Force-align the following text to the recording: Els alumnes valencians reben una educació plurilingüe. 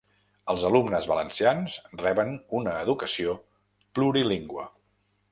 Els 0.51 0.63
alumnes 0.67 1.07
valencians 1.09 1.75
reben 2.01 2.33
una 2.59 2.73
educació 2.85 3.35
plurilingüe. 3.99 4.65